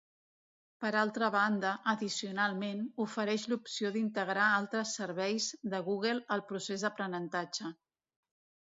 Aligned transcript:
Per 0.85 0.89
altra 1.01 1.27
banda, 1.35 1.73
addicionalment, 1.93 2.81
ofereix 3.07 3.45
l'opció 3.53 3.93
d'integrar 3.99 4.49
altres 4.57 4.97
serveis 5.03 5.53
de 5.77 5.85
Google 5.93 6.27
al 6.39 6.47
procés 6.53 6.89
d'aprenentatge. 6.91 7.77